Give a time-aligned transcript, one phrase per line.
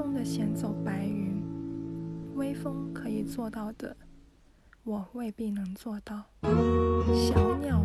[0.00, 1.42] 风的行走白云
[2.34, 3.94] 微风可以做到的
[4.82, 6.24] 我未必能做到。
[7.28, 7.79] 小鸟